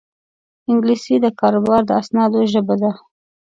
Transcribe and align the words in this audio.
انګلیسي 0.69 1.15
د 1.23 1.27
کاروبار 1.39 1.81
د 1.85 1.91
اسنادو 2.01 2.41
ژبه 2.51 2.75
ده 2.81 2.91